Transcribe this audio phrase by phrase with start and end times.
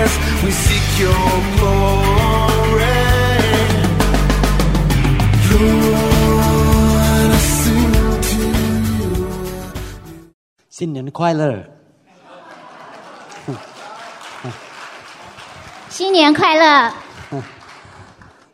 [0.00, 0.12] masses.
[0.42, 1.12] We seek your
[1.56, 2.96] glory.
[5.56, 8.36] Lord, I sing to
[8.98, 9.14] you.
[10.68, 11.64] 新年快乐！
[15.88, 16.92] 新年快乐！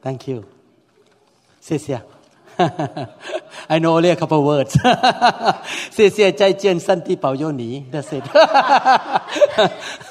[0.02, 0.44] Thank you.
[1.60, 2.00] 谢谢。
[3.68, 4.76] I know only a couple words.
[5.90, 7.86] 谢谢，再见，上帝保佑你。
[7.90, 8.24] That's it.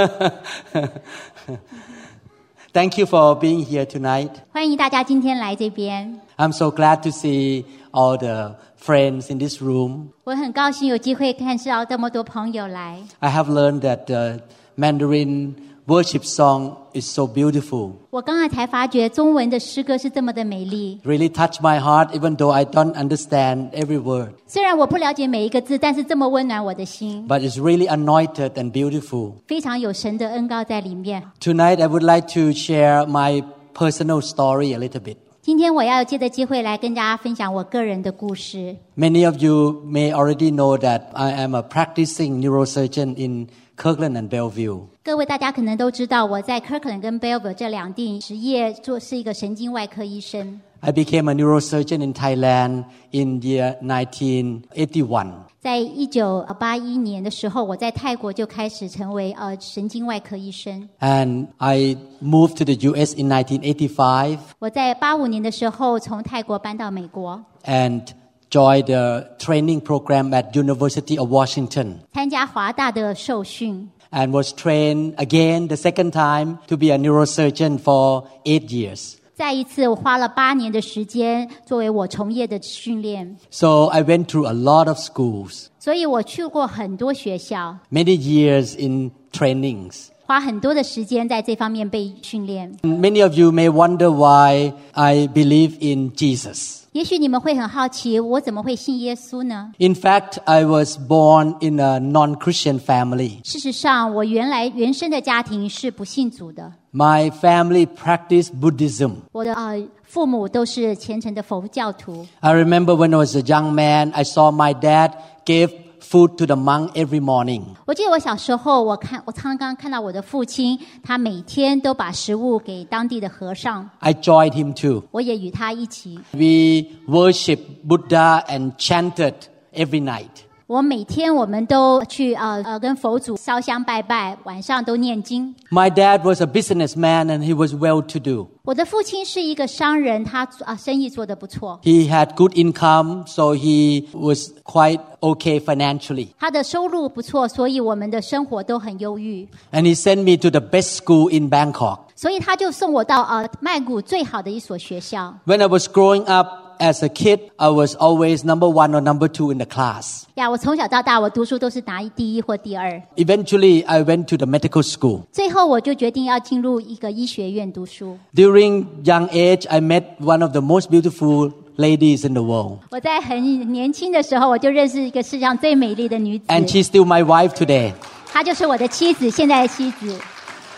[2.73, 4.31] Thank you for being here tonight.
[4.51, 10.09] 欢迎大家今天来这边， I'm so glad to see all the friends in this room.
[10.25, 12.99] 我很高兴有机会看到这么多朋友来。
[13.19, 14.41] I have learned that the
[14.77, 15.53] Mandarin
[15.89, 17.91] worship song is so beautiful.
[18.09, 24.31] 我刚才才发觉中文的诗歌是这么的美丽， Really touched my heart, even though I don't understand every word.
[24.47, 29.33] 虽然我不了解每一个字，但是这么温暖我的心， But it's really anointed and beautiful.
[29.47, 31.23] 非常有神的恩高在里面。
[31.39, 33.43] Tonight, I would like to share my
[33.73, 35.17] personal story a little bit.
[35.41, 38.75] 今天我要借着机会来跟大家分享我个人的故事。
[38.97, 43.47] Many of you may already know that I am a practicing neurosurgeon in
[43.79, 44.83] Kirkland and Bellevue.
[45.03, 50.61] 各位大家可能都知道，我在 Kirkland 跟 Belleville 这两地实业做是一个神经外科医生。
[50.81, 55.31] I became a neurosurgeon in Thailand in the year 1981.
[55.59, 60.87] 在一九八一年的时候，我在泰国就开始成为呃神经外科医生。
[60.99, 68.03] And I moved to the US in 1985我在八五年的时候从泰国搬到美国， and
[68.49, 76.11] joined the training program at University of Washington 参加华大的受训， and was trained again the second
[76.11, 79.15] time to be a neurosurgeon for eight years.
[79.33, 90.05] 再一次我花了八年的时间作为我从业的训练， So I went through a lot of schools, 所以我去过很多学校， many years in trainings.
[90.29, 92.75] 花很多的时间在这方面被训练。
[92.81, 96.81] Many of you may wonder why I believe in Jesus.
[96.93, 99.71] 也许你们会很好奇，我怎么会信耶稣呢？
[99.79, 103.39] In fact, I was born in a non-Christian family.
[103.43, 109.11] 事实上，我原来原生的家庭是不信主的， My family practiced Buddhism.
[109.33, 112.25] 我的呃父母都是虔诚的佛教徒。
[112.39, 115.11] I remember when I was a young man, I saw my dad
[115.45, 115.71] give
[116.10, 117.62] food to the monk every morning.
[117.86, 125.04] 我记得我小时候，我看我刚刚看到我的父亲，他每天都把食物给当地的和尚，I joined him too.
[125.12, 126.18] 我也与他一起。
[126.32, 129.34] We worshiped Buddha and chanted
[129.72, 130.26] every night.
[130.69, 135.53] 我每天我们都去呃呃跟佛祖烧香拜拜，晚上都念经。
[135.69, 138.47] My dad was a businessman and he was well to do.
[138.63, 146.29] 我的父亲是一个商人，他啊生意做得不错， He had good income, so he was quite okay financially.
[146.39, 149.47] 他的收入不错，所以我们的生活都很优裕。
[149.71, 151.99] And he sent me to the best school in Bangkok.
[152.15, 155.35] 所以他就送我到呃曼谷最好的一所学校。
[155.45, 159.27] When I was growing up as a kid, I was always number one or number
[159.27, 160.23] two in the class.
[160.35, 165.21] 呀，我从小到大我读书都是拿第一或第二， Eventually, I went to the medical school.
[165.31, 168.17] 最后我就决定要进入一个医学院读书。
[168.33, 172.79] During young age, I met one of the most beautiful ladies in the world.
[172.91, 177.93] 我在很年轻的时候，我就认识一个世界上最美丽的女子， And she's still my wife today.
[178.31, 180.13] 她就是我的妻子，现在的妻子。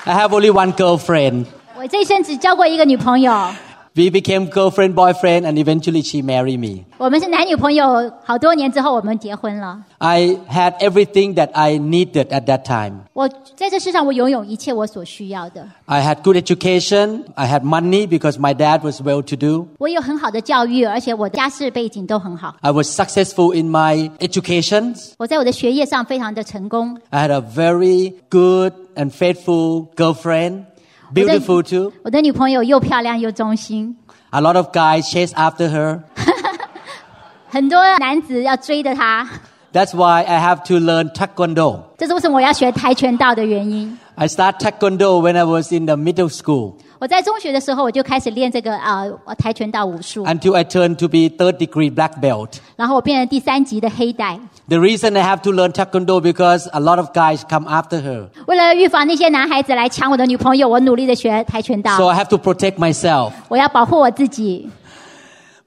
[0.05, 1.45] I have only one girlfriend.
[1.75, 3.33] 我这一生只交过一个女朋友，
[3.95, 6.85] We became girlfriend, boyfriend, and eventually she married me.
[6.99, 9.81] 我们是男女朋友，好多年之后我们结婚了。
[9.97, 12.99] I had everything that I needed at that time.
[13.13, 15.67] 我在这世上，我拥有一切我所需要的。
[15.85, 17.23] I had good education.
[17.33, 19.67] I had money because my dad was well to do.
[19.79, 22.55] 我有很好的教育，而且我家世背景都很好。
[22.61, 24.95] I was successful in my education.
[25.17, 26.99] 我在我的学业上非常的成功。
[27.09, 30.65] I had a very good and faithful girlfriend.
[31.13, 31.93] Beautiful too.
[32.03, 33.95] 我的女朋友又漂亮又忠心，
[34.31, 36.01] A lot of guys chase after her.
[37.49, 39.27] 很多男子要追着她。
[39.71, 41.81] That's why I have to learn Taekwondo.
[41.97, 43.97] 这是为什么我要学跆拳道的原因。
[44.15, 51.28] I start Taekwondo when I was in the middle school 我在中学的时候，我就开始练这个啊、呃跆拳道武术，until I turned to be
[51.28, 52.50] third degree black belt.
[52.76, 54.38] 然后我变成第三级的黑带。
[54.68, 58.28] The reason I have to learn Taekwondo because a lot of guys come after her.
[58.46, 63.32] 为了预防那些男孩子来抢我的女朋友，我努力的学跆拳道 So，I have to protect myself.
[63.48, 64.70] 我要保护我自己。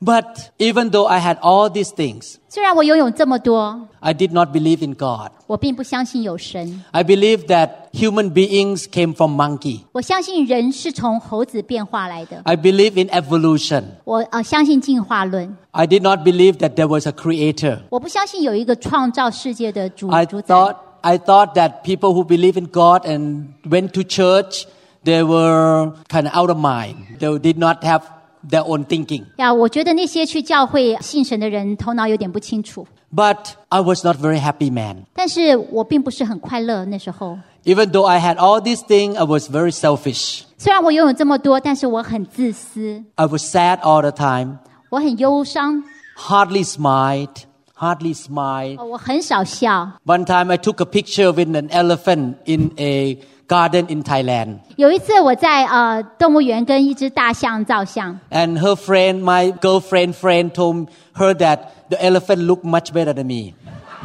[0.02, 5.30] But even though I had all these things, 虽然我拥有这么多， I did not believe in God.
[5.46, 6.82] 我并不相信有神。
[6.90, 9.80] I believe that human beings came from monkey.
[9.92, 12.40] 我相信人是从猴子变化来的。
[12.44, 13.84] I believe in evolution.
[14.04, 15.54] 我呃相信进化论。
[15.72, 17.80] I did not believe that there was a creator.
[17.90, 20.54] 我不相信有一个创造世界的主 I 主宰。
[20.54, 24.64] thought I thought that people who believe in God and went to church,
[25.04, 27.18] they were kind of out of mind.
[27.18, 28.04] They did not have
[28.48, 29.24] their own thinking.
[29.36, 35.04] 呀，我觉得那些去教会信神的人头脑有点不清楚， But I was not very happy man.
[35.14, 36.84] 但是我并不是很快乐。
[36.84, 40.42] 那时候， Even though I had all these things, I was very selfish.
[40.56, 44.58] 虽然我拥有这么多，但是我很自私， I was sad all the time,
[44.90, 45.82] 我很忧伤，
[46.16, 47.28] hardly smiled,
[47.76, 48.84] hardly smiled.
[48.84, 49.90] 我很少笑。
[50.06, 53.18] One time I took a picture with an elephant in a
[53.48, 54.58] garden in Thailand.
[54.76, 61.58] 有一次，我在呃动物园跟一只大象照相， And her friend, my girlfriend friend, told her that
[61.88, 63.54] the elephant looked much better than me.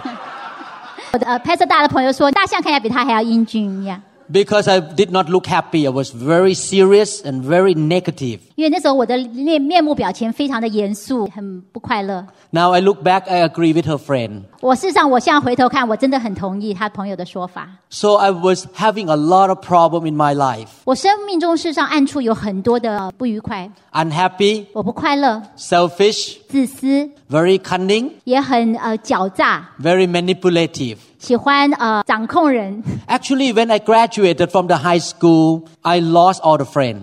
[1.12, 4.02] 我的呃拍摄大的朋友说，大象看起来比他还要英俊呀。
[4.30, 8.40] Because I did not look happy, I was very serious and very negative.
[8.56, 12.26] 因为那时候我的面面目表情非常的严肃，很不快乐。
[12.50, 14.46] Now I look back, I agree with her friend.
[14.62, 17.70] 我事实上，我现在回头看，我真的很同意他朋友的说法。
[17.92, 20.70] So I was having a lot of problem in my life.
[20.86, 30.98] 我生命中事实上暗处有很多的呃不愉快， Unhappy, 我不快乐， selfish, 自私， very cunning, 也很呃狡诈， very manipulative.
[31.20, 32.84] 喜欢呃掌控人。
[33.08, 37.02] Actually, when I graduated from the high school, I lost all the friends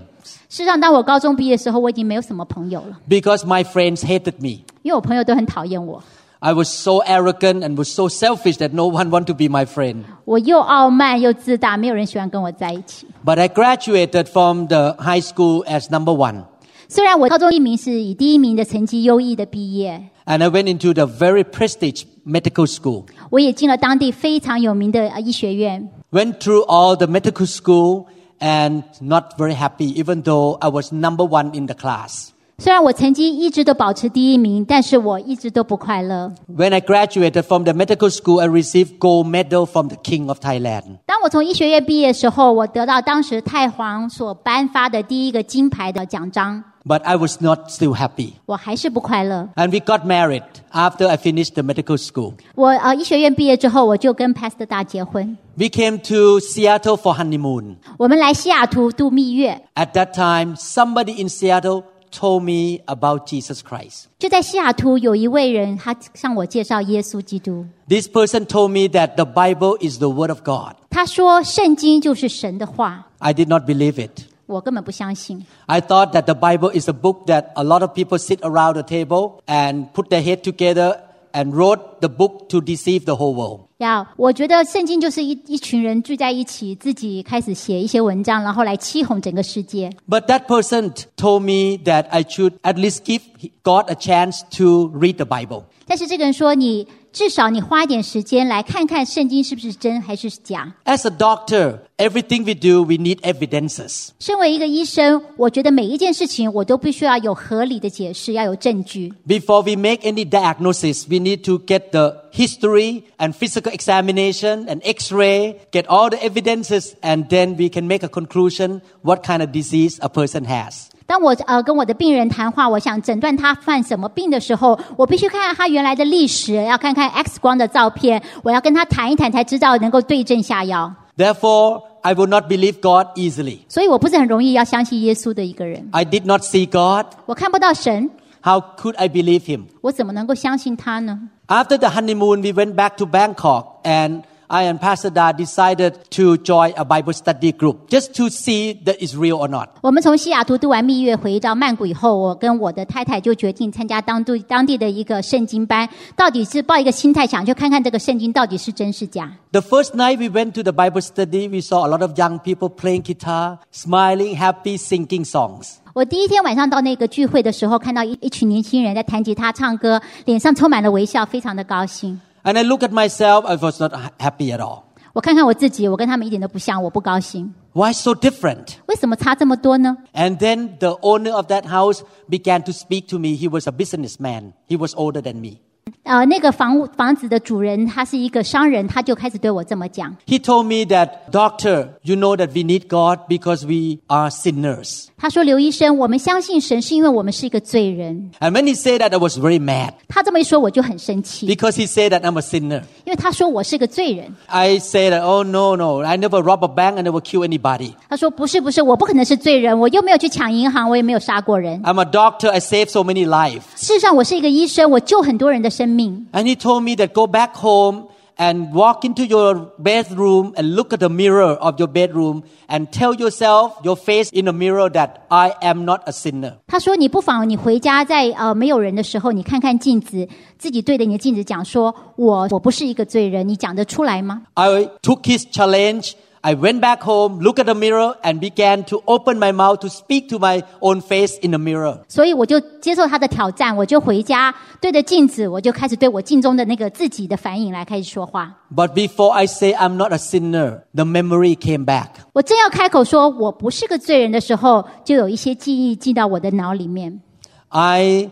[0.48, 4.62] 事实上，当我高中毕业的时候，我已经没有什么朋友了， because my friends hated me.
[4.82, 6.02] 因为我朋友都很讨厌我。
[6.40, 9.64] I was so arrogant and was so selfish that no one wanted to be my
[9.64, 10.02] friend.
[10.24, 13.06] 我又傲慢又自大，没有人喜欢跟我在一起。
[13.24, 16.42] But I graduated from the high school as number one.
[16.88, 23.04] 虽然我高中一名是以第一名的成绩优异的毕业， And I went into the very prestigious medical school.
[23.30, 25.90] 我也进了当地非常有名的呃医学院。
[26.10, 28.06] Went through all the medical school
[28.38, 32.28] and not very happy, even though I was number one in the class.
[32.58, 36.32] 虽然我成绩一直都保持第一名，但是我一直都不快乐。
[36.54, 40.38] When I graduated from the medical school, I received gold medal from the King of
[40.38, 40.98] Thailand.
[41.06, 48.32] 当我从医学院毕业的时候，我得到当时太皇所颁发的第一个金牌的奖章， But I was not still happy.
[48.46, 49.48] 我还是不快乐。
[49.54, 50.42] And we got married
[50.72, 52.34] after I finished the medical school.
[52.56, 55.36] 我呃医学院毕业之后，我就跟 Pastor 大结婚。
[55.54, 57.76] We came to Seattle for honeymoon.
[57.98, 64.06] 我们来西雅图度蜜月， At that time, somebody in Seattle told me about Jesus Christ.
[64.18, 67.64] 就在西雅图有一位人，他向我介绍耶稣基督。
[67.88, 70.74] This person told me that the Bible is the Word of God.
[70.90, 74.24] 他说圣经就是神的话， I did not believe it.
[74.46, 75.44] 我根本不相信。
[75.66, 78.74] I thought that the Bible is a book that a lot of people sit around
[78.74, 81.00] the table and put their head together
[81.32, 83.65] and wrote the book to deceive the whole world.
[83.77, 89.91] 呀，我觉得圣经就是一一群人聚在一起，自己开始写一些文章，然后来欺哄整个世界。
[90.09, 93.21] But that person told me that I should at least give
[93.61, 95.65] God a chance to read the Bible.
[95.85, 100.73] 但是这个人说，你至少你花一点时间来看看圣经是不是真还是假。
[100.83, 104.09] As a doctor, everything we do, we need evidences.
[104.19, 109.13] 身为一个医生，我觉得每一件事情我都必须要有合理的解释，要有证据。
[109.25, 115.56] Before we make any diagnosis, we need to get the history and physical examination and x-ray,
[115.70, 119.98] get all the evidences, and then we can make a conclusion what kind of disease
[120.00, 120.88] a person has.
[121.06, 130.94] 当我呃跟我的病人谈话，我想诊断他犯什么病的时候，我必须看看他原来的历史，要看看 X 光的照片，我要跟他谈一谈，才知道能够对症下药。
[131.18, 133.58] Therefore, I will not believe God easily.
[133.68, 135.86] 所以我不是很容易要相信耶稣的一个人。
[135.92, 137.12] I did not see God.
[137.26, 138.10] 我看不到神，
[138.46, 139.66] How could I believe him?
[139.82, 141.18] 我怎么能够相信他呢？
[141.46, 146.36] After the honeymoon, we went back to Bangkok and I and Pastor Da decided to
[146.36, 149.68] join a Bible study group just to see that it's real or not.
[149.80, 159.32] 我们从西雅图度完蜜月回到曼谷以后，我跟我的太太就决定参加当地当地的一个圣经班，到底是抱一个心态想去看看这个圣经到底是真是假。
[159.52, 162.38] The first night we went to the Bible study, we saw a lot of young
[162.40, 165.78] people playing guitar, smiling, happy, singing songs.
[165.96, 172.20] 我第一天晚上到那个聚会的时候，看到一一群年轻人在弹吉他、唱歌，脸上充满了微笑，非常的高兴。
[172.44, 174.84] And I look at myself, I was not ha- happy at all.
[175.12, 177.54] 我看看我自己，我跟他们一点都不像，我不高兴。
[177.74, 178.76] Why so different?
[178.86, 179.98] 为什么差这么多呢？
[180.14, 183.36] And then the owner of that house began to speak to me.
[183.36, 184.54] He was a businessman.
[184.68, 185.58] He was older than me.
[186.04, 190.14] 呃，那个房屋房子的主人他是一个商人，他就开始对我这么讲。
[190.26, 195.06] He told me that, Doctor, you know that we need God because we are sinners.
[195.16, 198.30] 他说：“刘医生，我们相信神是因为我们是一个罪人。
[198.40, 202.36] And when he said that, I was very mad ”他这么一说，我就很生气， because he said that I'm
[202.36, 202.82] a sinner.
[203.04, 204.34] 因为他说我是个罪人。
[204.46, 207.92] I said, oh no, no, I never rob a bank, I never kill anybody.
[208.08, 211.80] 他说：“不是，不是，我不可能是罪人，我又没有去抢银行，我也没有杀过人。
[211.84, 213.62] I'm a doctor, I saved so many lives.
[213.76, 216.26] 事实上，我是一个医生，我救很多人的 生命。
[216.32, 218.06] And he told me that go back home
[218.36, 223.14] and walk into your bedroom and look at the mirror of your bedroom and tell
[223.14, 226.54] yourself, your face in the mirror, that I am not a sinner.
[226.66, 230.26] 他说：“你不妨你回家在呃没有人的时候，你看看镜子，
[230.58, 233.46] 自己对着你的镜子讲说：我我不是一个罪人。
[233.46, 234.42] 你讲得出来吗？
[234.54, 236.12] I took his challenge.
[236.44, 239.88] I went back home, looked at the mirror, and began to open my mouth to
[239.88, 242.00] speak to my own face in the mirror.
[242.08, 248.52] 所以我就接受他的挑战，我就回家对着镜子，我就开始对我镜中的那个自己的反应来开始说话。
[248.74, 252.08] But before I say I'm not a sinner, the memory came back.
[252.32, 257.20] 我正要开口说我不是个罪人的时候，就有一些记忆进到我的脑里面。
[257.68, 258.30] I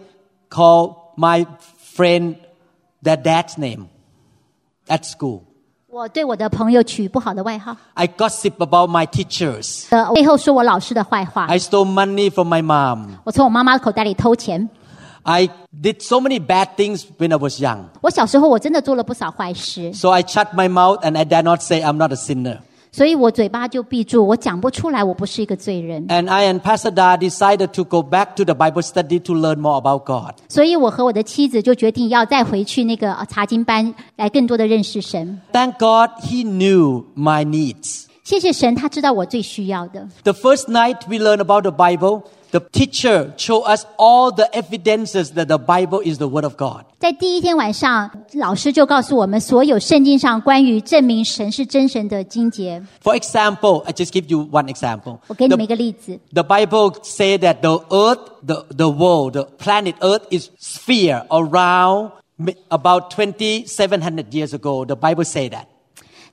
[0.50, 1.46] called my
[1.96, 2.34] friend
[3.04, 3.86] their dad's name
[4.88, 5.42] at school.
[5.94, 9.86] 我对我的朋友取不好的外号， I gossip about my teachers.
[9.90, 11.46] 呃，背后说我老师的坏话。
[11.46, 13.08] I stole money from my mom.
[13.24, 14.68] 我从我妈妈的口袋里偷钱。
[15.22, 15.48] I
[15.82, 17.80] did so many bad things when I was young.
[18.00, 22.58] 我小时候我真的做了不少坏事， So I shut my mouth and I dare not say I'm not a sinner.
[22.94, 26.08] 所以我嘴巴就闭住，我讲不出来，我不是一个罪人。
[26.08, 29.58] And I and Pastor Da decided to go back to the Bible study to learn
[29.60, 30.34] more about God.
[30.48, 35.40] 所以我和我的妻子就决定要再回去那个呃查经班，来更多的认识神。
[35.52, 38.06] Thank God he knew my needs.
[38.24, 40.08] 谢谢神，他知道我最需要的。
[40.24, 42.22] The first night we learned about the Bible,
[42.54, 46.84] the teacher showed us all the evidences that the Bible is the Word of God.
[46.98, 52.82] 在第一天晚上，老师就告诉我们所有圣经上关于证明神是真神的经节。
[53.02, 55.18] For example, I just give you one example.
[55.28, 60.24] 我给你们一 The, 个例子， the Bible say that the earth, the, the world, the planet earth
[60.30, 64.84] is sphere around mi- about 2700 years ago.
[64.84, 65.66] The Bible say that.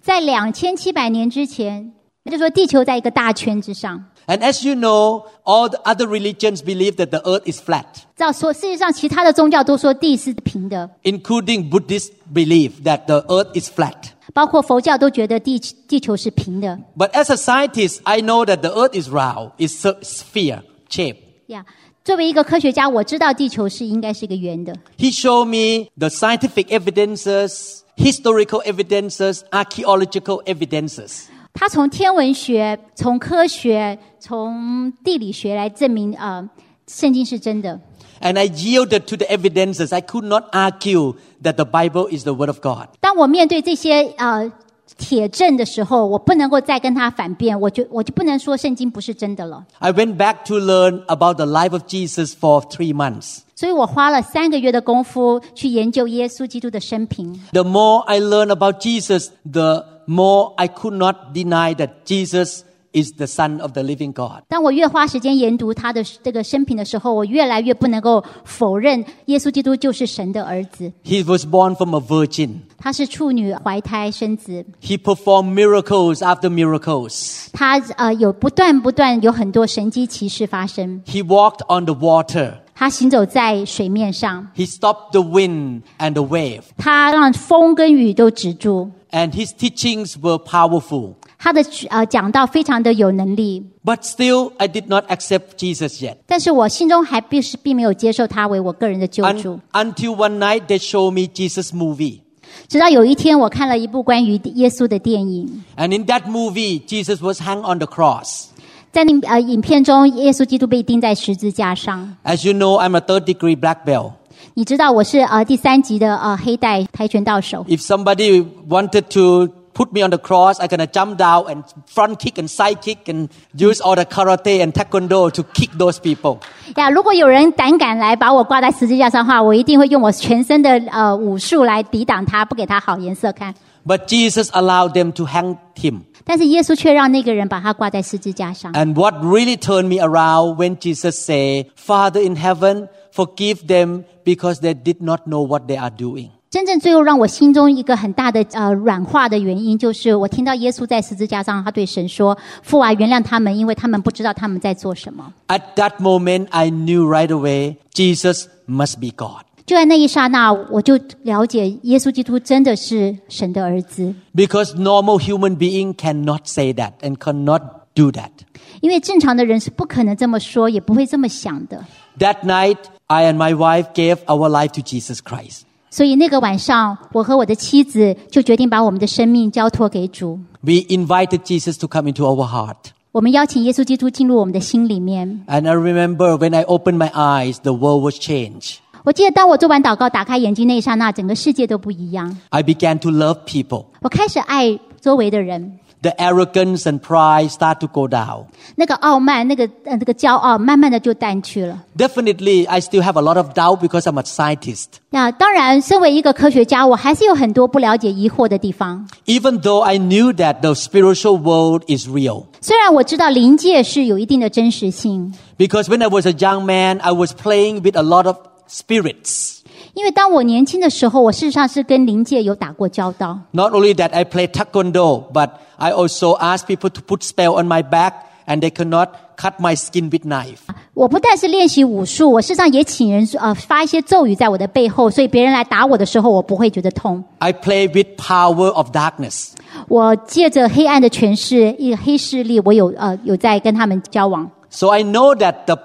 [0.02, 1.94] 在两千七百年之前，
[2.26, 4.04] 他就说地球在一个大圈之上。
[4.28, 7.86] And as you know, all the other religions believe that the earth is flat,
[8.18, 13.96] 照说，事实上其他的宗教都说地是平的， including Buddhist belief that the earth is flat.
[14.34, 15.58] 包括佛教都觉得地
[15.88, 16.78] 地球是平的。
[16.98, 21.18] But as a scientist, I know that the earth is round, it's a sphere shape.
[21.48, 21.66] 呀
[22.04, 24.74] 作为一个科学家，我知道地球是应该是一个圆的。
[24.98, 31.28] He showed me the scientific evidences, historical evidences, archaeological evidences.
[31.55, 36.49] 他从天文学、从科学、从地理学来证明，呃，
[36.87, 37.81] 圣经是真的。
[38.21, 39.93] And I yielded to the evidences.
[39.93, 42.89] I could not argue that the Bible is the Word of God.
[43.01, 44.51] 当我面对这些呃
[44.98, 49.64] 铁证的时候，我不能够再跟他反辩，我就我就不能说圣经不是真的了。
[49.80, 53.40] I went back to learn about the life of Jesus for three months.
[53.56, 57.40] 所以我花了三个月的功夫去研究耶稣基督的生平。
[57.52, 62.62] The more I learn about Jesus, the more I could not deny that Jesus
[62.94, 64.44] is the Son of the living God.
[64.48, 70.92] 当我越花时间研读他的这个生平的时候，我越来越不能够否认耶稣基督就是神的儿子。
[71.04, 72.62] He was born from a virgin.
[72.78, 77.48] 他是处女怀胎生子， He performed miracles after miracles.
[77.52, 81.04] 他呃有不断不断有很多神迹奇事发生。
[81.06, 82.54] He walked on the water.
[82.74, 86.62] 他行走在水面上， He stopped the wind and the wave.
[86.78, 88.92] 他让风跟雨都止住。
[89.12, 91.16] And his teachings were powerful.
[91.40, 96.18] 他的呃讲道非常的有能力， But still, I did not accept Jesus yet.
[96.26, 99.60] 但是我心中还并是并没有接受他为我个人的救 Un- 主。
[99.74, 102.22] until one night, they showed me Jesus' movie.
[102.68, 108.46] 直到有一天，我看了一部关于耶稣的电影， And in that movie, Jesus was hung on the cross.
[108.92, 112.16] 在那呃影片中，耶稣基督被钉在十字架上。
[112.24, 114.14] As you know, I'm a third degree black belt.
[114.54, 117.66] 你知道我是呃第三级的呃黑带跆拳道手。
[117.68, 122.18] If somebody wanted to put me on the cross, I'm gonna jump down and front
[122.18, 126.40] kick and side kick and use all the karate and taekwondo to kick those people.
[126.76, 133.54] 呀，如果有人胆敢来把我挂在十字架上的话，我一定会用我全身的呃武术来抵挡他，不给他好颜色看。
[133.86, 136.02] But Jesus allowed them to hang him.
[136.24, 138.74] 但是耶稣却让那个人把他挂在十字架上。
[138.74, 144.60] And what really turned me around when Jesus said, Father in heaven, forgive them because
[144.60, 146.30] they did not know what they are doing.
[146.50, 155.34] 真正最后让我心中一个很大的呃软化的原因，就是我听到耶稣在十字架上，他对神说：“父啊，原谅他们，因为他们不知道他们在做什么。
[155.50, 165.58] At that moment, I knew right away Jesus must be God. ” 就在那一刹那，我就了解耶稣基督真的是神的儿子， Because normal human
[165.58, 167.62] being cannot say that and cannot
[167.94, 168.32] do that.
[168.80, 171.84] 因为正常的人是不可能这么说，也不会这么想的。
[172.20, 175.64] That night, I and my wife gave our life to Jesus Christ.
[175.90, 180.40] 所以那个晚上，我和我的妻子就决定把我们的生命交托给主。
[180.62, 182.92] We invited Jesus to come into our heart.
[183.12, 185.44] 我们邀请耶稣基督进入我们的心里面。
[185.48, 188.78] And I remember when I opened my eyes, the world was changed.
[189.04, 192.38] 我记得当我做完祷告、打开眼睛那一刹那，整个世界都不一样。
[192.50, 193.86] I began to love people.
[194.02, 198.46] 我开始爱周围的人， The arrogance and pride start to go down.
[198.76, 201.84] 那个傲慢、那个呃那个骄傲，慢慢的就淡去了。
[201.98, 204.88] Definitely, I still have a lot of doubt because I'm a scientist.
[205.10, 209.08] 那当然，身为一个科学家，我还是有很多不了解、疑惑的地方。
[209.26, 212.44] Even though I knew that the spiritual world is real.
[212.62, 218.36] 虽然我知道灵界是有一定的真实性， Because when I was a young man, I was playing with a lot of
[218.70, 219.60] spirits.
[219.94, 223.40] 因为当我年轻的时候，我事实上是跟灵界有打过交道。
[223.52, 227.68] Not only that, I played taekwondo, but I also asked people to put spell on
[227.68, 228.14] my back
[228.46, 230.60] and they could not cut my skin with knife.
[230.94, 237.24] 我不但是练习武术，我事实上也请人呃发一些咒语在我的背后，所以别人来打我的时候，我不会觉得痛。
[237.40, 239.54] I play with power of darkness.
[239.88, 245.78] 我借着黑暗的权势，一个黑势力，我有呃有在跟他们交往， So I know that the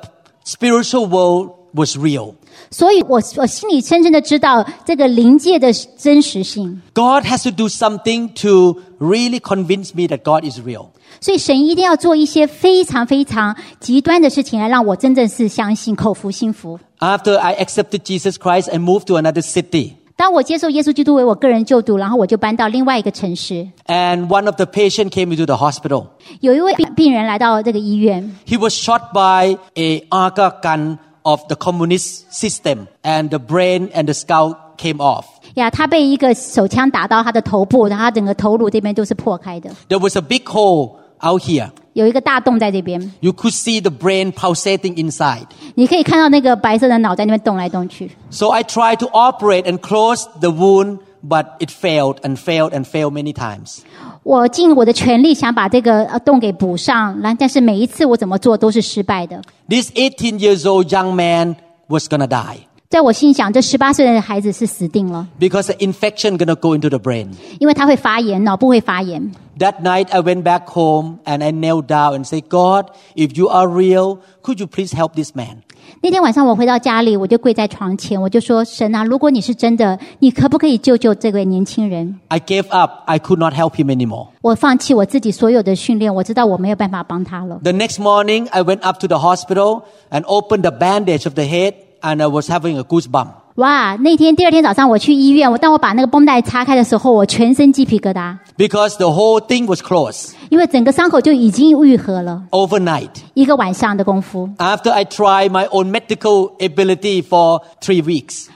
[0.44, 2.34] spiritual world was real.
[2.70, 6.80] 所以我我心里深深的知道这个灵界的真实性。
[6.94, 10.88] God has to do something to really convince me that God is real.
[11.20, 16.78] 所以神一定要做一些非常非常极端的事情，来让我真正是相信、口服心服。
[16.99, 19.92] After I accepted Jesus Christ, I moved to another city.
[20.14, 23.66] 当我接受耶稣基督为我个人救赎，然后我就搬到另外一个城市。
[23.87, 26.06] And one of the patients came into the hospital.
[26.40, 33.88] 有一位病病人来到这个医院， He was shot by a Aga gun of the communist system, and the brain
[33.94, 35.24] and the skull came off.
[35.55, 41.70] 呀，他被一个手枪打到他的头部，然后他整个头颅这边都是破开的， There was a big hole out here.
[41.92, 45.44] 有一个大洞在这边， You could see the brain pulsating inside.
[45.74, 48.11] 你可以看到那个白色的脑在那边动来动去。
[48.31, 52.85] So I tried to operate and close the wound, but it failed and failed and
[52.85, 53.81] failed many times.
[54.22, 59.42] 我尽我的全力想把这个呃洞给补上，然但是每一次我怎么做都是失败的。
[59.68, 61.57] This 18 years old young man
[61.88, 67.28] was gonna die 在我心想，这十八岁的孩子是死定了， because the infection gonna go into the brain.
[67.59, 69.33] 因为他会发炎，脑部会发炎。
[69.59, 73.48] That night I went back home and I knelt down and said, God, if you
[73.48, 75.62] are real, could you please help this man?
[76.02, 82.18] 那天晚上我回到家里，我就跪在床前，我就说：“神啊，如果你是真的，你可不可以救救这位年轻人？
[82.28, 83.05] I gave up.
[83.07, 84.28] I could not help him anymore.
[84.42, 87.61] 我放弃我自己所有的训练，我知道我没有办法帮他了。
[87.62, 91.44] The next morning I went up to the hospital and opened the bandage of the
[91.44, 93.28] head and I was having a goosebump.
[93.57, 103.11] 哇，那天第二天早上我去医院，我当我把那个绷带拆开的时候，我全身鸡皮疙瘩， Because the whole thing was closed 因为整个伤口就已经愈合了， overnight.
[103.35, 104.48] 一个晚上的功夫。
[104.57, 108.46] After I tried my own medical ability for three weeks,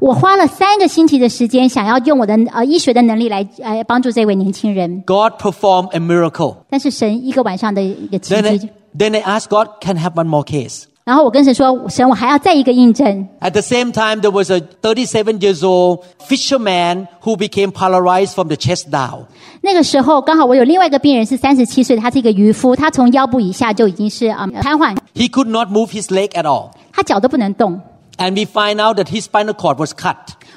[0.00, 6.56] 我花了三个星期的时间，想要用我的呃医学的能力来呃帮助这位年轻人， God performed a miracle.
[6.68, 10.86] 但是神一个晚上的一个奇 Then 迹 I,。then I asked God, can I have one more case?
[11.08, 13.28] 然后我跟神说：“神，我还要再一个印证。
[13.40, 18.48] At the same time, there was a 37 years old fisherman who became paralyzed from
[18.48, 19.26] the chest down.
[19.50, 26.70] ”那个时候刚好我有另外一个病人是三十七岁，他是一个渔夫，他从腰部以下就已经是啊、嗯瘫痪， He could not move his leg at all.
[26.90, 27.80] 他脚都不能动。
[28.16, 30.16] And we find out that his spinal cord was cut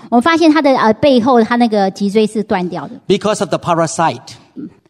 [0.09, 4.21] 我们发现他的呃背后他那个脊椎是断掉的， because of the parasite.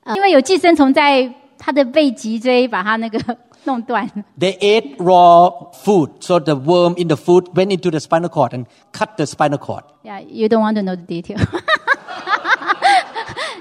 [0.04, 3.20] 呃因为有寄生虫在他的背脊椎把他那个
[3.66, 4.10] 弄断。
[4.40, 8.54] They ate raw food, so the worm in the food went into the spinal cord
[8.54, 9.84] and cut the spinal cord.
[10.04, 11.38] Yeah, you don't want to know the detail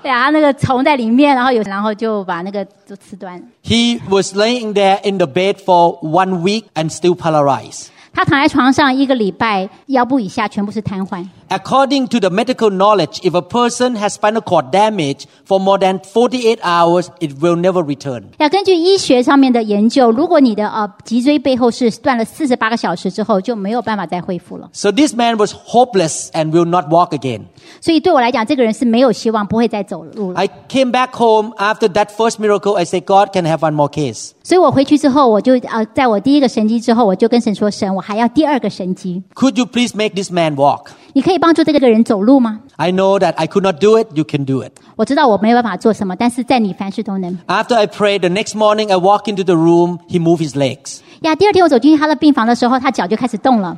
[0.02, 3.42] 。对啊，他那个虫在里面，然后有，然后就把那个就吃断。
[3.64, 7.88] He was laying there in the bed for one week and still paralyzed.
[8.12, 11.26] 他躺在床上一个礼拜，腰部以下全部是瘫痪。
[11.48, 16.00] According to the medical knowledge, if a person has spinal cord damage for more than
[16.00, 18.24] 48 hours, it will never return.
[18.38, 24.68] 要根据医学上面的研究，如果你的呃脊椎背后是断了四十八个小时之后，就没有办法再恢复了。
[24.72, 27.42] So this man was hopeless and will not walk again.
[27.81, 30.38] 所以对我来讲，这个人是没有希望，不会再走路了。
[30.38, 32.74] I came back home after that first miracle.
[32.74, 34.33] I said, God, can I have one more case?
[34.42, 40.87] 所以我回去之后，我就呃，在我第一个神迹之后，我就跟神说：“神，我还要第二个神迹， Could you please make this man walk?
[41.14, 44.07] 你可以帮助这个人走路吗 I know that I could not do it.
[44.14, 47.37] You can do it.？” 我知道我没有办法做什么，但是在你凡事都能。
[47.48, 49.98] After I prayed, the next morning I walk into the room.
[50.09, 51.00] He moved his legs.
[51.22, 53.76] 呀，第二天我走进他的病房的时候，他脚就开始动了。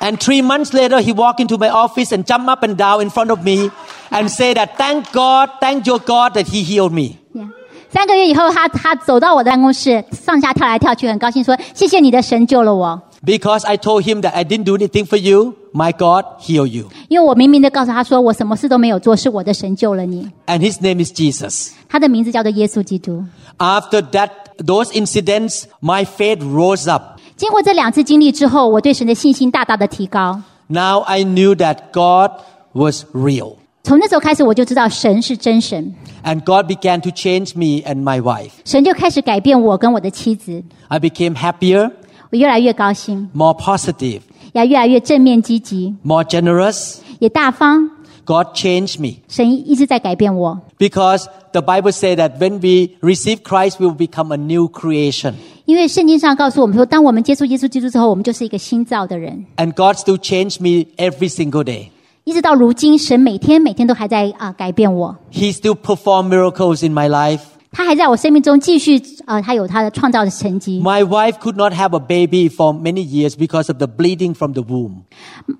[0.00, 3.10] And three months later, he walked into my office and jumped up and down in
[3.10, 3.70] front of me
[4.10, 7.16] and said that thank God, thank your God that he healed me.
[7.32, 7.48] 呀
[7.88, 13.00] 三个月以后，他他走到我的办公室，上下跳来跳去，很高兴说：“谢谢你的神救了我。
[13.24, 16.90] Because I told him that I didn't do anything for you, my God healed you.
[17.08, 20.30] ”因为我明明的告诉他说：“我什么事都没有做，是我的神救了你。
[20.46, 21.70] And his name is Jesus.
[21.88, 23.24] ”他的名字叫做耶稣基督。
[23.56, 27.18] After that, those incidents, my faith rose up.
[27.40, 30.40] 经过这两次经历之后，我对神的信心大大的提高。
[30.68, 33.56] Now I knew that God was real.
[33.84, 38.50] 从那时候开始，我就知道神是真神， And God began to change me and my wife.
[38.64, 41.92] 神就开始改变我跟我的妻子， I became happier,
[42.30, 46.96] 我越来越高兴， more positive, 也越来越正面积极， more generous.
[47.20, 47.90] 也大方。
[48.24, 49.18] God changed me.
[49.28, 54.68] 神一直在改变我， Because the Bible says that when we receive Christ, we will become a new
[54.68, 55.34] creation.
[55.70, 59.44] 因为圣经上告诉我们说，当我们接触耶稣基督之后，我们就是一个新造的人。
[59.56, 61.88] And God still changed me every single day.
[62.24, 67.40] 一直到如今，神每天每天都还在啊、改变我， He still performed miracles in my life.
[67.72, 70.80] 他还在我生命中继续呃，他有他的创造的神迹。
[70.80, 74.52] My wife could not have a baby for many years because of the bleeding from
[74.52, 75.02] the womb.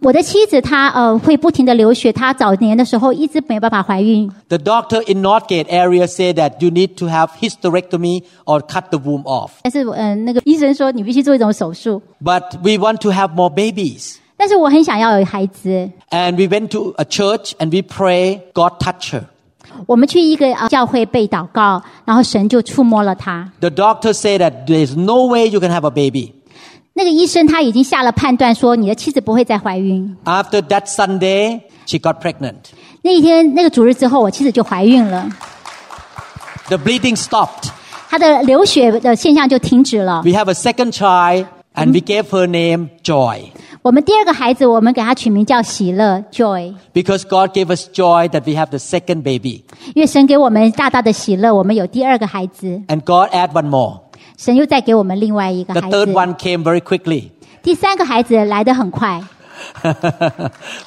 [0.01, 8.85] 我的妻子她呃会不停的流血，她早年的时候一直没有办法怀孕， The doctor in Northgate area said that you need to have hysterectomy or cut
[8.91, 9.51] the womb off.
[9.63, 14.17] 但是呃那个医生说你必须做一种手术， But we want to have more babies.
[14.39, 15.91] 但是我很想要有孩子。
[16.11, 19.25] And we went to a church and we pray, God touch her.
[19.87, 23.51] 我们去一个、呃、教会被祷告，然后神就触摸了她。
[23.61, 26.33] The doctor said that there's no way you can have a baby.
[26.95, 30.17] 那个医生他已经下了判断，说你的妻子不会再怀孕。
[30.25, 32.55] After that Sunday, she got pregnant.
[33.03, 35.29] 那一天那个主日之后，我妻子就怀孕了，
[36.69, 37.69] The bleeding stopped.
[38.09, 40.23] 她的流血的现象就停止了。
[40.25, 43.51] We have a second child and we gave her name Joy.
[43.83, 49.65] 我们第二个孩子，我们给他取名叫喜乐 （Joy）， Because God gave us joy that we have the second baby.
[49.95, 54.01] 因为神给我们大大的喜乐，我们有第二个孩子， And God add one more.
[54.37, 56.13] 神又再给我们另外一个 The 孩 third 子。
[56.13, 57.31] one came very quickly.
[57.63, 59.23] 第三个孩子来得很快，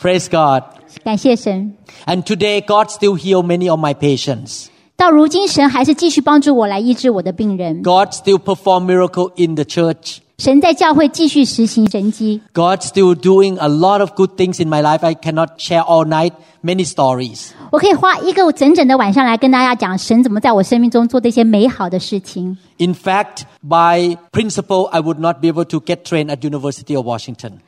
[0.01, 0.63] Praise God.
[1.03, 1.73] 感谢神。
[2.05, 4.67] And today, God still heal many of my patients.
[4.95, 7.81] 到如今，神还是继续帮助我来医治我的病人。
[7.83, 10.17] God still perform miracle in the church.
[10.37, 15.05] 神在教会继续实行神迹， God still doing a lot of good things in my life.
[15.05, 16.31] I cannot share all night
[16.63, 17.49] many stories.
[17.71, 22.57] 我可以花一个整整的晚上来跟大家讲神怎么在我生命中做这些美好的事情。
[22.77, 27.05] In fact, by principle, I would not be able to get trained at University of
[27.05, 27.59] Washington.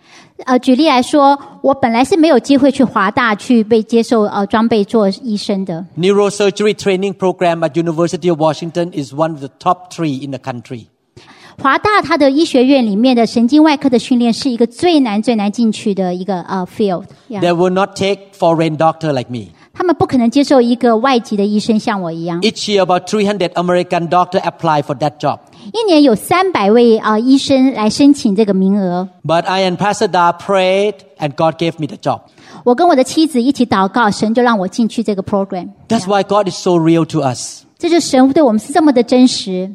[0.46, 5.86] 呃，举例来说，我本来是没有机会去华大去被接受呃装备做医生的。
[5.98, 10.40] Neurosurgery training program at University of Washington is one of the top three in the
[10.40, 10.86] country.
[11.62, 17.40] 华大它的医学院里面的神经外科的训练是一个最难最难进去的一个呃 field，、yeah.
[17.40, 19.52] They will not take foreign doctor like me.
[19.74, 22.42] 他们不可能接受一个外籍的医生像我一样。
[22.42, 25.40] Each year, about 300 American doctor apply for that job.
[25.72, 29.08] 一年有三百位啊、呃医生来申请这个名额。
[29.24, 32.22] But I and Pastor Da prayed, and God gave me the job.
[32.64, 35.70] 我跟我的妻子一起祷告，神就让我进去这个 program。
[35.88, 37.64] That's why God is so real to us.
[37.80, 39.72] 这就是神对我们是这么的真实。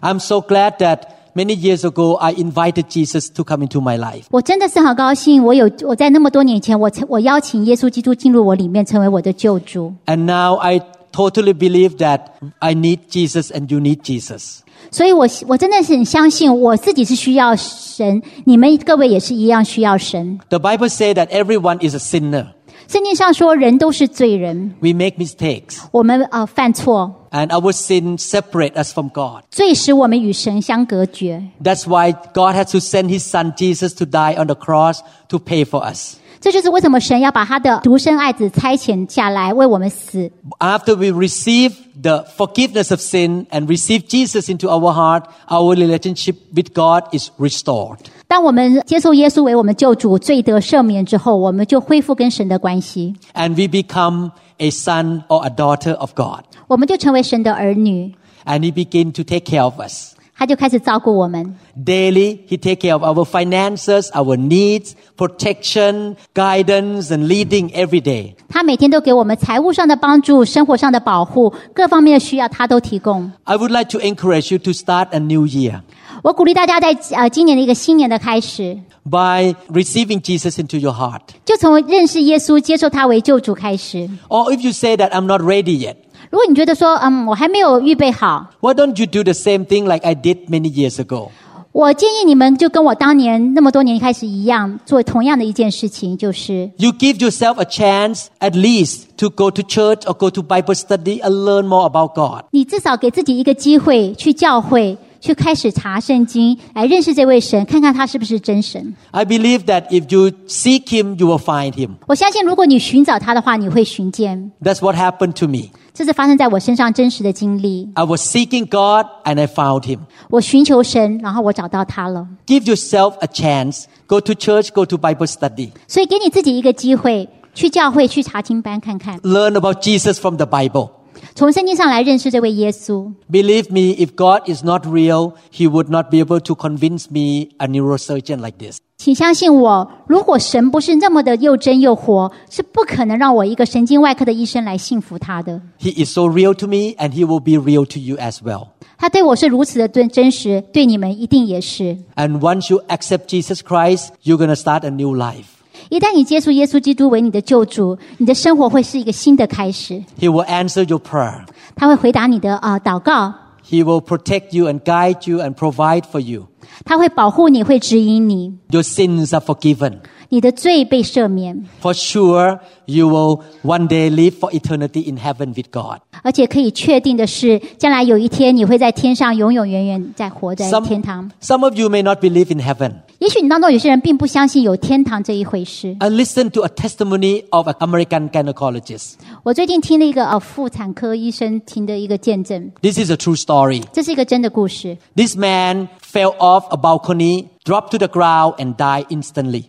[0.00, 1.02] I'm so glad that
[1.34, 4.24] many years ago I invited Jesus to come into my life.
[4.30, 9.92] 我真的是很高兴，我有我在那么多年前，我我邀请耶稣基督进入我里面，成为我的救主。
[10.06, 10.80] And now I
[11.12, 12.20] totally believe that
[12.58, 14.60] I need Jesus and you need Jesus.
[14.90, 20.38] 所以我我真的是很相信，我自己是需要神，你们各位也是一样需要神。
[20.48, 22.46] The Bible says that everyone is a sinner.
[22.88, 29.42] 圣经上说，人都是罪人， We make mistakes, 我们呃犯错， and our sin separate us from God.
[29.50, 31.42] 罪使我们与神相隔绝。
[31.62, 35.38] That's why God had to send His Son Jesus to die on the cross to
[35.38, 36.18] pay for us.
[36.38, 40.30] 这就是为什么神要把他的独生爱子差遣下来为我们死。
[40.60, 46.36] After we receive the forgiveness of sin and receive Jesus into our heart, our relationship
[46.54, 47.98] with God is restored.
[48.30, 56.44] 当我们接受耶稣为我们救主，罪得赦免之后，我们就恢复跟神的关系， And we become a son or a daughter of God.
[56.66, 58.12] 我们就成为神的儿女，
[58.44, 60.14] And He begin to take care of us.
[60.40, 61.56] 他就开始照顾我们。
[61.84, 68.34] Daily, He take care of our finances, our needs, protection, guidance, and leading every day.
[68.48, 73.32] 他每天都给我们财务上的帮助、生活上的保护，各方面的需要他都提供。
[73.44, 75.80] I would like to encourage you to start a new year
[76.22, 81.20] 我鼓励大家在呃今年的一个新年的开始， by receiving Jesus into your heart.
[81.44, 84.08] 就从认识耶稣、接受他为救主开始。
[84.28, 85.96] Or if you say that I'm not ready yet,
[86.30, 91.28] 如果你觉得说，嗯，我还没有预备好， why don't you do the same thing like I did many years ago?
[91.72, 100.42] 我建议你们就跟我当年那么多年开始一样，做同样的一件事情，就是 You give yourself a chance at least to go to church or go to
[100.42, 102.46] Bible study and learn more about God.
[102.50, 108.94] 你至少给自己一个机会去教会，去开始查圣经，来认识这位神，看看他是不是真神。
[109.10, 111.90] I believe that if you seek Him, you will find Him.
[112.06, 114.50] 我相信，如果你寻找他的话，你会寻见。
[114.62, 115.72] That's what happened to me.
[115.92, 117.88] 这是发生在我身上真实的经历。
[117.94, 120.00] I was seeking God and I found Him.
[120.30, 122.26] 我寻求神，然后我找到他了。
[122.46, 123.84] Give yourself a chance.
[124.06, 125.70] Go to church, go to Bible study.
[125.88, 130.90] 所以，给你自己一个机会，去教会、去查经班看看， Learn about Jesus from the Bible.
[131.34, 133.12] 从圣经上来认识这位耶稣。
[133.30, 137.48] Believe me, if God is not real, He would not be able to convince me,
[137.58, 138.78] a neurosurgeon like this.
[139.00, 145.60] 请相信我，如果神不是那么的又真又活，是不可能让我一个神经外科的医生来信服他的。
[145.78, 148.68] He is so real to me and He will be real to you as well.
[148.96, 151.98] 他对我是如此的真真实，对你们一定也是。
[152.16, 155.44] And once you accept Jesus Christ, you're going to start a new life.
[155.90, 160.02] 一旦你接触耶稣基督为你的救主，你的生活会是一个新的开始。
[160.18, 161.42] He will answer your prayer.
[161.76, 163.34] 他会回答你的啊、祷告，
[163.68, 166.46] He will protect you and guide you and provide for you.
[166.85, 169.99] 他会保护你，会指引你，Your sins are forgiven.
[170.30, 176.00] 你的罪被赦免， For sure, you will one day live for eternity in heaven with God.
[176.22, 181.30] 而且可以确定的是，将来有一天你会在天上永永远远在活在 Some, 天堂。
[181.40, 182.92] some of you may not believe in heaven.
[183.18, 185.96] 也许你当中有些人并不相信有天堂这一回事。
[186.00, 189.14] I listened to a testimony of an American gynecologist.
[189.44, 193.82] 我最近听了一个呃妇产科医生听的一个见证， This is a true story.
[193.92, 194.98] 这是一个真的故事。
[195.14, 199.64] This man fell off a balcony, dropped to the ground, and died instantly.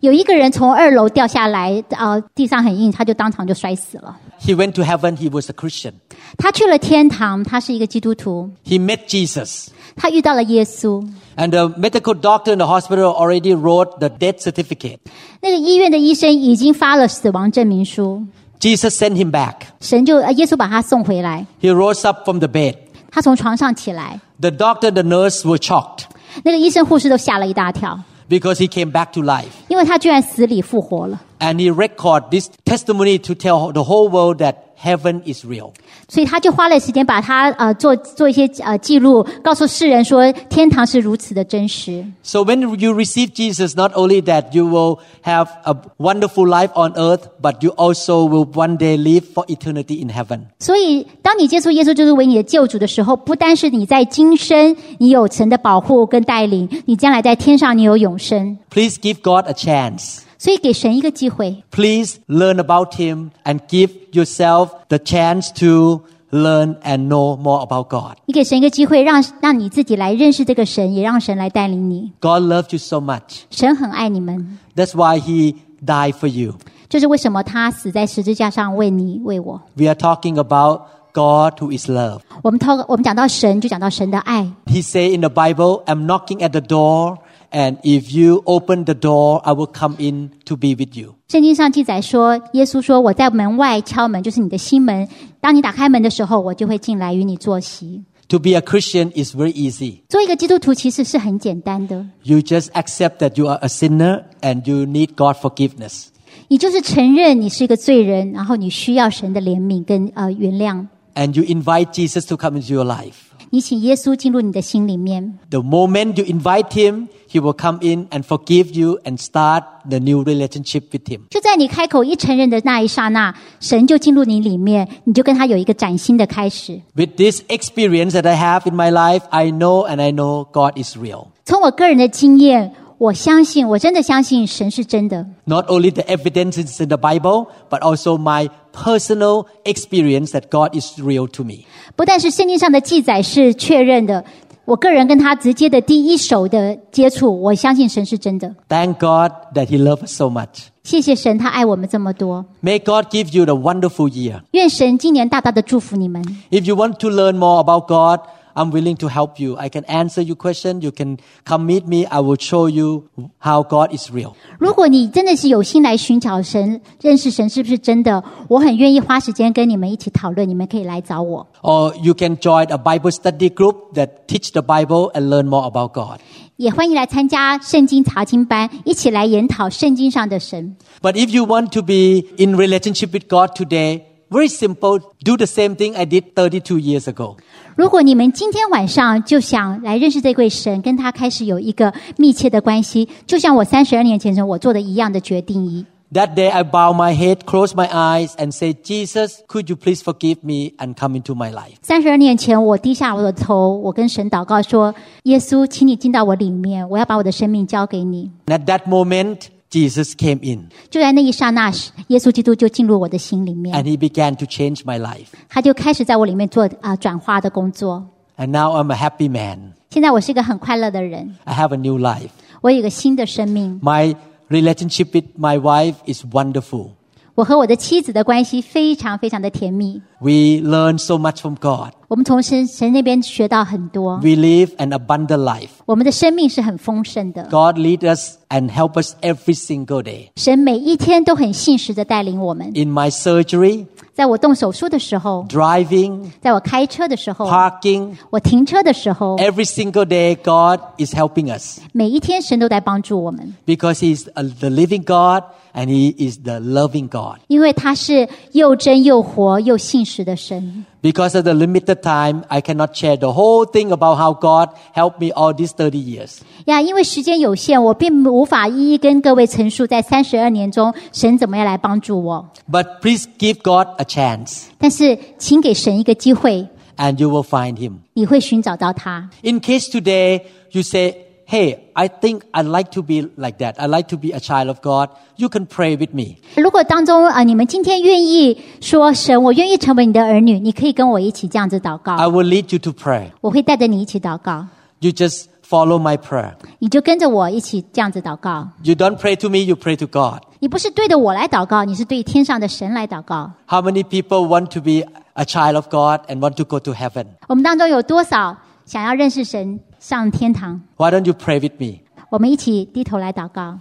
[0.00, 4.16] 有一个人从二楼掉下来，呃，地上很硬，他就当场就摔死了。
[4.40, 5.16] He went to heaven.
[5.16, 5.92] He was a Christian.
[6.36, 9.68] 他去了天堂，他是一个基督徒， He met Jesus.
[9.94, 11.06] 他遇到了耶稣。
[11.36, 14.98] And the medical doctor in the hospital already wrote the death certificate.
[15.40, 18.24] 那个医院的医生已经发了死亡证明书，
[18.58, 19.54] Jesus sent him back.
[19.80, 22.74] 神就呃耶稣把他送回来， He rose up from the bed.
[23.10, 26.04] 他从床上起来， The doctor, the nurse were shocked
[26.42, 29.52] 那个医生护士都吓了一大跳， because he came back to life.
[29.68, 31.20] 因为他居然死里复活了。
[31.40, 35.70] And he recorded this testimony to tell the whole world that heaven is real.
[36.08, 42.04] 所以他就花了时间把他呃做做一些呃记录，告诉世人说天堂是如此的真实。
[42.22, 46.92] So when you receive Jesus, not only that you will have a wonderful life on
[46.94, 50.40] earth, but you also will one day live for eternity in heaven.
[50.58, 58.58] 所以，当你接触耶稣就是为你的救主的时候，不单是你在今生你有神的保护跟带领，你将来在天上你有永生。
[58.70, 60.18] Please give God a chance.
[60.38, 67.64] 所以，给神一个机会， Please learn about Him and give yourself the chance to learn and know more
[67.64, 68.16] about God.
[68.26, 72.12] 你给神一个机会，让让你自己来认识这个神，也让神来带领你。
[72.20, 73.42] God loved you so much.
[73.50, 76.54] 神很爱你们， That's why He died for you.
[76.88, 79.60] 这是为什么他死在十字架上为你为我。
[79.76, 82.20] We are talking about God who is love.
[82.42, 84.50] 我们透我们讲到神，就讲到神的爱。
[84.66, 87.18] He say in the Bible, I'm knocking at the door,
[87.50, 91.14] and if you open the door, I will come in to be with you.
[91.28, 95.08] 圣经上记载说，耶稣说：“我在门外敲门，就是你的心门。
[95.40, 100.00] 当你打开门的时候，我就会进来与你坐席。” To be a Christian is very easy.
[100.08, 106.06] 做一个基督徒其实是很简单的， You just accept that you are a sinner and you need God forgiveness.
[106.48, 110.86] 你就是承认你是一个罪人，然后你需要神的怜悯跟呃原谅。
[111.14, 113.25] And you invite Jesus to come into your life.
[113.50, 119.62] 你请耶稣进入你的心里面， The moment you invite him, he will come in and forgive you and start
[119.86, 121.20] the new relationship with him.
[121.28, 126.80] 就在你开口一承认的那一刹那，神就进入你里面，你就跟他有一个崭新的开始。
[126.94, 130.82] With this experience that I have in my life, I know and I know God
[130.82, 131.26] is real.
[131.44, 135.26] 从我个人的经验， 我相信，我真的相信神是真的。
[135.44, 140.98] Not only the evidences in the Bible, but also my personal experience that God is
[141.00, 141.64] real to me.
[141.96, 144.24] 不但是圣经上的记载是确认的，
[144.64, 148.54] 我个人跟他直接的第一手的接触，我相信神是真的。
[148.68, 150.68] Thank God that he loves us so much.
[150.84, 152.44] 谢谢神，他爱我们这么多。
[152.62, 154.42] May God give you the wonderful year.
[154.52, 156.22] 愿神今年大大的祝福你们。
[156.50, 158.20] If you want to learn more about God,
[158.56, 159.56] I'm willing to help you.
[159.56, 160.82] I can answer your question.
[160.82, 162.04] You can come meet me.
[162.04, 163.04] I will show you
[163.38, 164.34] how God is real.
[164.58, 170.46] 如果你真的是有心来寻找神、认识神是不是真的，我很愿意花时间跟你们一起讨论。
[170.46, 175.64] 你们可以来找我， Or you can join a Bible study group that teach the Bible and learn more
[175.64, 176.20] about God.
[176.56, 180.76] 也欢迎来参加圣经查经班，一起来研讨圣经上的神。
[181.00, 184.98] But if you want to be in relationship with God today, very simple.
[185.24, 187.36] Do the same thing I did 32 years ago.
[187.76, 195.84] 如果你们今天晚上就想来认识这位神，跟他开始有一个密切的关系，就像我三十二年前我做的一样的决定一。
[196.12, 200.02] That day I bow my head, close my eyes and say, Jesus, could you please
[200.02, 201.76] forgive me and come into my life?
[201.80, 208.30] 三十二年前，我低下我的头，我跟神祷告说：“耶稣，请你进到我里面，我要把我的生命交给你。
[208.44, 215.28] And at that moment, Jesus came in ”就在那一刹那时，耶稣基督就进入我的心里面， and he began to change my life.
[215.48, 218.06] 他就开始在我里面做啊、转化的工作。
[218.36, 219.72] And now I'm a happy man.
[219.90, 222.30] 现在我是一个很快乐的人， I have a new life.
[222.60, 223.80] 我有一个新的生命。
[223.82, 224.14] My
[224.48, 226.90] relationship with my wife is wonderful.
[227.34, 230.02] 我和我的妻子的关系非常非常的甜蜜。
[230.20, 231.92] We learn so much from God.
[232.08, 235.68] 我们从神神那边学到很多， We live an abundant life.
[235.86, 237.44] 我们的生命是很丰盛的。
[237.44, 240.28] God lead us and help us every single day.
[240.36, 242.66] 神每一天都很信实的带领我们。
[242.74, 251.80] In my surgery, 在我动手术的时候， driving, 在我开车的时候， parking, 我停车的时候， every single day God is helping us
[251.92, 257.38] 每一天神都在帮助我们， because He's a, the living God and He is the loving God.
[257.46, 260.84] 因为他是又真又活又信实的神。
[261.06, 265.20] Because of the limited time, I cannot share the whole thing about how God helped
[265.20, 266.38] me all these 30 years.
[266.66, 272.48] 呀，因为时间有限，我并无法一一跟各位陈述在三十二年中神怎么样来帮助我。
[272.70, 277.94] But please give God a chance 但是，请给神一个机会， and you will find Him.
[278.12, 279.28] 你会寻找到他。
[279.42, 283.74] In case today you say, Hey, I think I'd like to be like that.
[283.78, 285.10] I'd like to be a child of God.
[285.36, 286.36] You can pray with me.
[286.56, 293.32] 如果当中啊、呃你们今天愿意说神，我愿意成为你的儿女，你可以跟我一起这样子祷 I 告， will lead you to pray.
[293.42, 294.66] 我会带着你一起祷告，
[295.00, 296.52] You just follow my prayer.
[296.78, 298.68] 你就跟着我一起这样子祷告。
[298.82, 300.42] You don't pray to me, you pray to God.
[300.60, 303.50] 你不是对着我来祷告，你是对天上的神来祷告。
[303.66, 306.94] How many people want to be a child of God and want to go to
[306.94, 307.26] heaven?
[307.48, 310.80] 我们当中有多少想要认识神、 上天堂？
[310.96, 312.00] Why don't you pray with me?
[312.30, 313.78] 我们一起低头来祷告。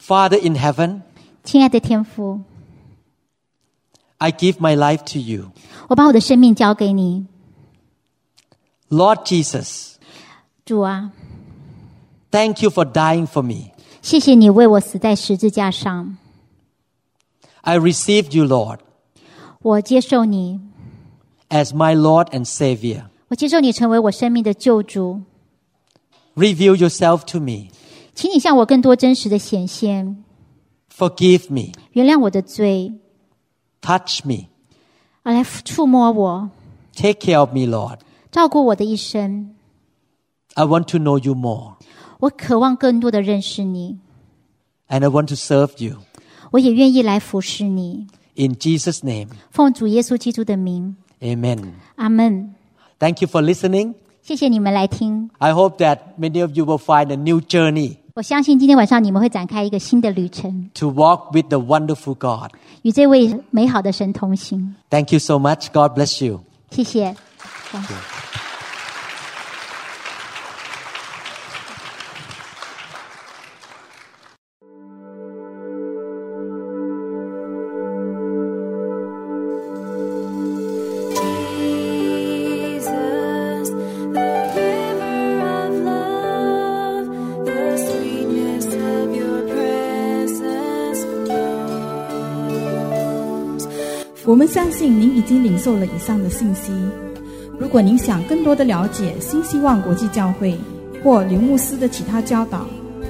[0.00, 1.00] Father in heaven,
[1.42, 2.42] 亲爱的天父，
[4.18, 5.50] I give my life to you.
[5.88, 7.26] 我把我的生命交给你，
[8.90, 9.94] Lord Jesus,
[10.64, 11.10] 主啊，
[12.30, 13.72] thank you for dying for me.
[14.02, 16.16] 谢谢你为我死在十字架上，
[17.62, 18.80] I received you, Lord,
[19.60, 20.60] 我接受你，
[21.48, 23.04] as my Lord and Savior.
[23.28, 25.22] 我接受你成为我生命的救主，
[26.38, 27.68] Reveal yourself to me.
[28.14, 30.24] 请你向我更多真实的显现，
[30.96, 31.72] Forgive me.
[31.92, 32.92] 原谅我的罪，
[33.80, 34.46] Touch me.
[35.22, 36.50] 而来触摸我，
[36.94, 37.98] Take care of me, Lord.
[38.30, 39.54] 照顾我的一生。
[40.54, 41.76] I want to know you more
[42.20, 43.98] 我渴望更多的认识你，
[44.88, 45.98] and I want to serve you.
[46.52, 48.06] 我也愿意来服侍你。
[48.36, 51.72] In Jesus' name, 奉主耶稣基督的名， amen.
[51.96, 52.54] 阿门。
[52.98, 53.94] Thank you for listening.
[54.22, 61.32] 谢谢你们来听， I hope that many of you will find a new journey 我相信今天晚上你们会展开一个新的旅程， to walk
[61.32, 62.52] with the wonderful God.
[62.82, 64.74] 与这位美好的神同行。
[64.88, 65.66] Thank you so much.
[65.72, 66.40] God bless you.
[66.70, 67.14] 谢谢。
[67.72, 67.94] 感谢
[94.29, 96.71] 我们相信您已经领受了以上的信息。
[97.57, 100.55] 如果您想更多的了解新希望国际教会
[101.03, 102.67] 或刘牧师的其他教导，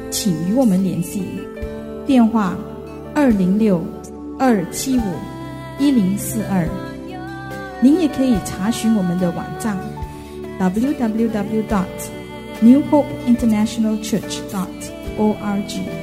[0.10, 1.26] 请与我们联系，
[2.08, 2.56] 电话
[3.14, 3.84] 二零六
[4.40, 5.02] 二七五
[5.78, 6.66] 一零四二。
[7.82, 9.78] 您也可以查询我们的网站
[10.58, 11.84] www dot
[12.64, 14.68] newhopeinternationalchurch dot
[15.18, 15.99] org。